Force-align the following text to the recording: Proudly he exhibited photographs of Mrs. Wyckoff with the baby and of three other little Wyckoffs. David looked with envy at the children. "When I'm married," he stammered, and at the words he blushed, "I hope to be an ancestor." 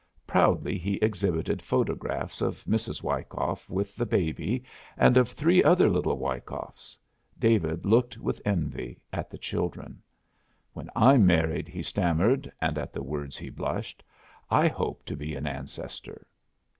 Proudly 0.25 0.79
he 0.79 0.95
exhibited 0.95 1.61
photographs 1.61 2.41
of 2.41 2.63
Mrs. 2.63 3.03
Wyckoff 3.03 3.69
with 3.69 3.95
the 3.95 4.05
baby 4.07 4.63
and 4.97 5.15
of 5.15 5.29
three 5.29 5.63
other 5.63 5.91
little 5.91 6.17
Wyckoffs. 6.17 6.97
David 7.37 7.85
looked 7.85 8.17
with 8.17 8.41
envy 8.43 8.99
at 9.13 9.29
the 9.29 9.37
children. 9.37 10.01
"When 10.73 10.89
I'm 10.95 11.27
married," 11.27 11.67
he 11.67 11.83
stammered, 11.83 12.51
and 12.59 12.79
at 12.79 12.93
the 12.93 13.03
words 13.03 13.37
he 13.37 13.51
blushed, 13.51 14.01
"I 14.49 14.69
hope 14.69 15.05
to 15.05 15.15
be 15.15 15.35
an 15.35 15.45
ancestor." 15.45 16.25